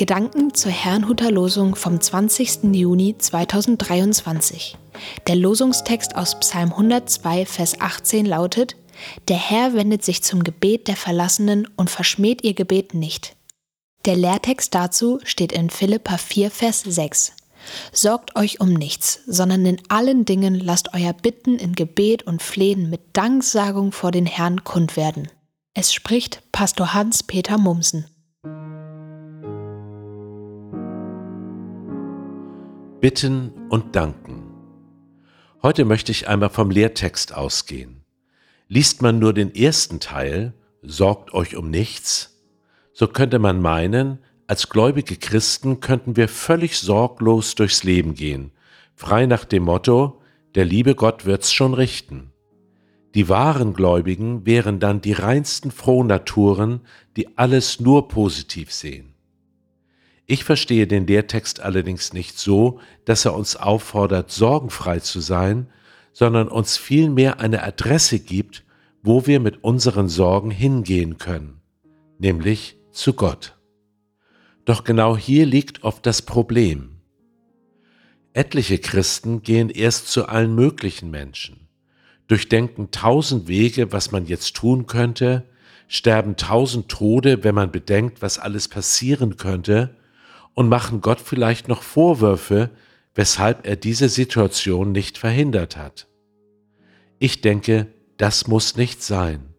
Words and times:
Gedanken 0.00 0.54
zur 0.54 0.72
Herrnhuter 0.72 1.30
Losung 1.30 1.74
vom 1.74 2.00
20. 2.00 2.72
Juni 2.72 3.18
2023. 3.18 4.78
Der 5.26 5.36
Losungstext 5.36 6.16
aus 6.16 6.40
Psalm 6.40 6.72
102, 6.72 7.44
Vers 7.44 7.78
18 7.82 8.24
lautet, 8.24 8.76
Der 9.28 9.36
Herr 9.36 9.74
wendet 9.74 10.02
sich 10.02 10.22
zum 10.22 10.42
Gebet 10.42 10.88
der 10.88 10.96
Verlassenen 10.96 11.68
und 11.76 11.90
verschmäht 11.90 12.42
ihr 12.44 12.54
Gebet 12.54 12.94
nicht. 12.94 13.36
Der 14.06 14.16
Lehrtext 14.16 14.74
dazu 14.74 15.18
steht 15.24 15.52
in 15.52 15.68
Philippa 15.68 16.16
4, 16.16 16.50
Vers 16.50 16.80
6. 16.80 17.34
Sorgt 17.92 18.36
euch 18.36 18.58
um 18.58 18.72
nichts, 18.72 19.20
sondern 19.26 19.66
in 19.66 19.82
allen 19.90 20.24
Dingen 20.24 20.54
lasst 20.54 20.94
euer 20.94 21.12
Bitten 21.12 21.58
in 21.58 21.74
Gebet 21.74 22.22
und 22.22 22.42
Flehen 22.42 22.88
mit 22.88 23.02
Danksagung 23.12 23.92
vor 23.92 24.12
den 24.12 24.24
Herrn 24.24 24.64
kund 24.64 24.96
werden. 24.96 25.28
Es 25.74 25.92
spricht 25.92 26.40
Pastor 26.52 26.94
Hans-Peter 26.94 27.58
Mumsen. 27.58 28.06
Bitten 33.00 33.52
und 33.70 33.96
Danken. 33.96 34.42
Heute 35.62 35.86
möchte 35.86 36.12
ich 36.12 36.28
einmal 36.28 36.50
vom 36.50 36.70
Lehrtext 36.70 37.34
ausgehen. 37.34 38.04
Liest 38.68 39.00
man 39.00 39.18
nur 39.18 39.32
den 39.32 39.54
ersten 39.54 40.00
Teil, 40.00 40.52
sorgt 40.82 41.32
euch 41.32 41.56
um 41.56 41.70
nichts, 41.70 42.42
so 42.92 43.08
könnte 43.08 43.38
man 43.38 43.62
meinen, 43.62 44.18
als 44.46 44.68
gläubige 44.68 45.16
Christen 45.16 45.80
könnten 45.80 46.16
wir 46.16 46.28
völlig 46.28 46.78
sorglos 46.78 47.54
durchs 47.54 47.84
Leben 47.84 48.14
gehen, 48.14 48.52
frei 48.94 49.24
nach 49.24 49.46
dem 49.46 49.62
Motto, 49.62 50.20
der 50.54 50.66
liebe 50.66 50.94
Gott 50.94 51.24
wird's 51.24 51.54
schon 51.54 51.72
richten. 51.72 52.34
Die 53.14 53.30
wahren 53.30 53.72
Gläubigen 53.72 54.44
wären 54.44 54.78
dann 54.78 55.00
die 55.00 55.14
reinsten 55.14 55.70
Frohnaturen, 55.70 56.82
die 57.16 57.38
alles 57.38 57.80
nur 57.80 58.08
positiv 58.08 58.70
sehen. 58.70 59.14
Ich 60.30 60.44
verstehe 60.44 60.86
den 60.86 61.08
Lehrtext 61.08 61.58
allerdings 61.58 62.12
nicht 62.12 62.38
so, 62.38 62.78
dass 63.04 63.24
er 63.24 63.34
uns 63.34 63.56
auffordert, 63.56 64.30
sorgenfrei 64.30 65.00
zu 65.00 65.18
sein, 65.18 65.66
sondern 66.12 66.46
uns 66.46 66.76
vielmehr 66.76 67.40
eine 67.40 67.64
Adresse 67.64 68.20
gibt, 68.20 68.64
wo 69.02 69.26
wir 69.26 69.40
mit 69.40 69.64
unseren 69.64 70.08
Sorgen 70.08 70.52
hingehen 70.52 71.18
können, 71.18 71.60
nämlich 72.20 72.76
zu 72.92 73.14
Gott. 73.14 73.58
Doch 74.64 74.84
genau 74.84 75.16
hier 75.16 75.46
liegt 75.46 75.82
oft 75.82 76.06
das 76.06 76.22
Problem. 76.22 77.00
Etliche 78.32 78.78
Christen 78.78 79.42
gehen 79.42 79.68
erst 79.68 80.06
zu 80.12 80.26
allen 80.26 80.54
möglichen 80.54 81.10
Menschen, 81.10 81.66
durchdenken 82.28 82.92
tausend 82.92 83.48
Wege, 83.48 83.90
was 83.90 84.12
man 84.12 84.26
jetzt 84.26 84.54
tun 84.54 84.86
könnte, 84.86 85.50
sterben 85.88 86.36
tausend 86.36 86.88
Tode, 86.88 87.42
wenn 87.42 87.56
man 87.56 87.72
bedenkt, 87.72 88.22
was 88.22 88.38
alles 88.38 88.68
passieren 88.68 89.36
könnte, 89.36 89.96
und 90.54 90.68
machen 90.68 91.00
Gott 91.00 91.20
vielleicht 91.20 91.68
noch 91.68 91.82
Vorwürfe, 91.82 92.70
weshalb 93.14 93.66
er 93.66 93.76
diese 93.76 94.08
Situation 94.08 94.92
nicht 94.92 95.18
verhindert 95.18 95.76
hat. 95.76 96.08
Ich 97.18 97.40
denke, 97.40 97.88
das 98.16 98.46
muss 98.46 98.76
nicht 98.76 99.02
sein. 99.02 99.54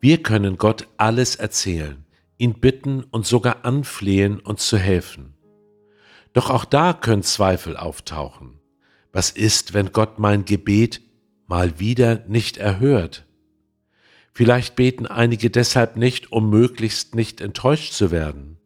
Wir 0.00 0.22
können 0.22 0.58
Gott 0.58 0.88
alles 0.96 1.36
erzählen, 1.36 2.04
ihn 2.36 2.54
bitten 2.54 3.04
und 3.04 3.26
sogar 3.26 3.64
anflehen, 3.64 4.40
uns 4.40 4.66
zu 4.66 4.78
helfen. 4.78 5.34
Doch 6.32 6.50
auch 6.50 6.64
da 6.64 6.92
können 6.92 7.22
Zweifel 7.22 7.76
auftauchen. 7.76 8.58
Was 9.12 9.30
ist, 9.30 9.74
wenn 9.74 9.92
Gott 9.92 10.18
mein 10.18 10.44
Gebet 10.44 11.02
mal 11.46 11.78
wieder 11.78 12.24
nicht 12.26 12.56
erhört? 12.56 13.26
Vielleicht 14.32 14.74
beten 14.74 15.06
einige 15.06 15.50
deshalb 15.50 15.96
nicht, 15.96 16.32
um 16.32 16.48
möglichst 16.48 17.14
nicht 17.14 17.40
enttäuscht 17.40 17.92
zu 17.92 18.10
werden. 18.10 18.56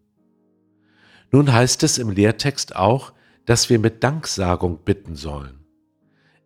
Nun 1.30 1.52
heißt 1.52 1.82
es 1.82 1.98
im 1.98 2.10
Lehrtext 2.10 2.76
auch, 2.76 3.12
dass 3.44 3.70
wir 3.70 3.78
mit 3.78 4.02
Danksagung 4.02 4.78
bitten 4.84 5.16
sollen. 5.16 5.64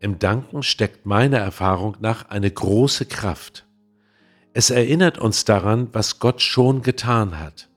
Im 0.00 0.18
Danken 0.18 0.62
steckt 0.62 1.04
meiner 1.04 1.38
Erfahrung 1.38 1.96
nach 2.00 2.28
eine 2.30 2.50
große 2.50 3.06
Kraft. 3.06 3.66
Es 4.52 4.70
erinnert 4.70 5.18
uns 5.18 5.44
daran, 5.44 5.88
was 5.92 6.18
Gott 6.18 6.42
schon 6.42 6.82
getan 6.82 7.38
hat. 7.38 7.68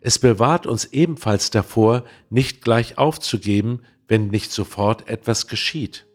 Es 0.00 0.18
bewahrt 0.18 0.66
uns 0.66 0.86
ebenfalls 0.86 1.50
davor, 1.50 2.04
nicht 2.30 2.62
gleich 2.62 2.98
aufzugeben, 2.98 3.82
wenn 4.06 4.28
nicht 4.28 4.52
sofort 4.52 5.08
etwas 5.08 5.48
geschieht. 5.48 6.06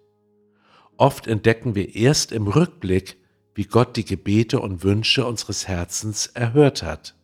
Oft 0.97 1.27
entdecken 1.27 1.75
wir 1.75 1.95
erst 1.95 2.31
im 2.31 2.47
Rückblick, 2.47 3.17
wie 3.55 3.65
Gott 3.65 3.97
die 3.97 4.05
Gebete 4.05 4.59
und 4.59 4.83
Wünsche 4.83 5.25
unseres 5.25 5.67
Herzens 5.67 6.27
erhört 6.27 6.81
hat. 6.81 7.15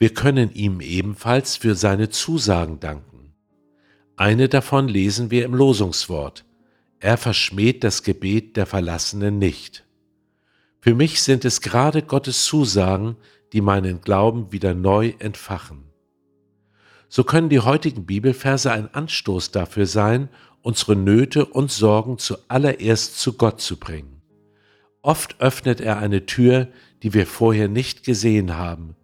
Wir 0.00 0.14
können 0.14 0.50
ihm 0.54 0.80
ebenfalls 0.80 1.58
für 1.58 1.74
seine 1.74 2.08
Zusagen 2.08 2.80
danken. 2.80 3.34
Eine 4.16 4.48
davon 4.48 4.88
lesen 4.88 5.30
wir 5.30 5.44
im 5.44 5.54
Losungswort. 5.54 6.46
Er 7.00 7.18
verschmäht 7.18 7.84
das 7.84 8.02
Gebet 8.02 8.56
der 8.56 8.64
Verlassenen 8.64 9.38
nicht. 9.38 9.84
Für 10.80 10.94
mich 10.94 11.20
sind 11.20 11.44
es 11.44 11.60
gerade 11.60 12.00
Gottes 12.00 12.46
Zusagen, 12.46 13.16
die 13.52 13.60
meinen 13.60 14.00
Glauben 14.00 14.52
wieder 14.52 14.72
neu 14.72 15.12
entfachen. 15.18 15.84
So 17.10 17.22
können 17.22 17.50
die 17.50 17.60
heutigen 17.60 18.06
Bibelverse 18.06 18.72
ein 18.72 18.88
Anstoß 18.94 19.50
dafür 19.50 19.84
sein, 19.84 20.30
unsere 20.62 20.96
Nöte 20.96 21.44
und 21.44 21.70
Sorgen 21.70 22.16
zuallererst 22.16 23.20
zu 23.20 23.34
Gott 23.34 23.60
zu 23.60 23.78
bringen. 23.78 24.22
Oft 25.02 25.42
öffnet 25.42 25.82
er 25.82 25.98
eine 25.98 26.24
Tür, 26.24 26.68
die 27.02 27.12
wir 27.12 27.26
vorher 27.26 27.68
nicht 27.68 28.02
gesehen 28.02 28.56
haben, 28.56 28.96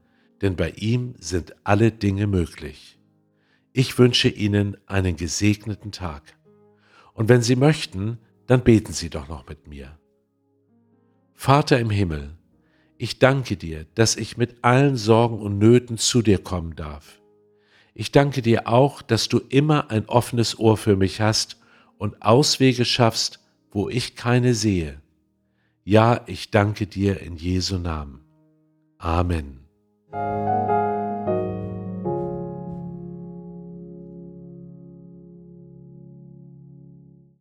denn 0.42 0.56
bei 0.56 0.70
ihm 0.70 1.14
sind 1.19 1.54
alle 1.64 1.92
Dinge 1.92 2.26
möglich. 2.26 2.98
Ich 3.72 3.98
wünsche 3.98 4.28
Ihnen 4.28 4.76
einen 4.86 5.16
gesegneten 5.16 5.92
Tag. 5.92 6.22
Und 7.12 7.28
wenn 7.28 7.42
Sie 7.42 7.56
möchten, 7.56 8.19
dann 8.47 8.62
beten 8.62 8.92
Sie 8.92 9.10
doch 9.10 9.28
noch 9.28 9.48
mit 9.48 9.66
mir. 9.66 9.98
Vater 11.34 11.78
im 11.78 11.91
Himmel, 11.91 12.36
ich 12.98 13.19
danke 13.19 13.56
dir, 13.56 13.86
dass 13.94 14.16
ich 14.16 14.36
mit 14.38 14.64
allen 14.64 14.97
Sorgen 14.97 15.38
und 15.41 15.58
Nöten 15.58 15.98
zu 15.98 16.22
dir 16.22 16.38
kommen 16.38 16.74
darf. 16.76 17.20
Ich 17.92 18.12
danke 18.12 18.42
dir 18.42 18.68
auch, 18.68 19.03
dass 19.03 19.28
du 19.28 19.38
immer 19.38 19.91
ein 19.91 20.06
offenes 20.06 20.58
Ohr 20.58 20.76
für 20.76 20.97
mich 20.97 21.20
hast 21.20 21.58
und 21.98 22.22
Auswege 22.22 22.84
schaffst, 22.84 23.41
wo 23.70 23.88
ich 23.88 24.16
keine 24.16 24.54
sehe. 24.54 25.00
Ja, 25.84 26.22
ich 26.26 26.50
danke 26.50 26.86
dir 26.86 27.20
in 27.20 27.36
Jesu 27.36 27.78
Namen. 27.78 28.20
Amen. 28.98 29.66
Música 30.12 30.95